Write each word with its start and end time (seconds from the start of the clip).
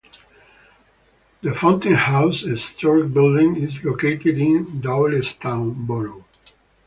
The 1.43 1.53
Fountain 1.53 1.93
House, 1.93 2.41
a 2.43 2.47
historic 2.47 3.13
building, 3.13 3.55
is 3.55 3.83
located 3.85 4.39
in 4.39 4.81
Doylestown 4.81 5.85
Borough. 5.85 6.25